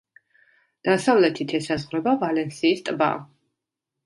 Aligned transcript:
დასავლეთით 0.87 1.53
ესაზღვრება 1.59 2.15
ვალენსიის 2.25 2.83
ტბა. 2.89 3.13